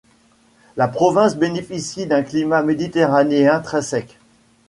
La 0.77 0.87
province 0.87 1.37
bénéficie 1.37 2.07
d'un 2.07 2.23
climat 2.23 2.63
méditerranéen 2.63 3.59
très 3.59 3.83
sec. 3.83 4.17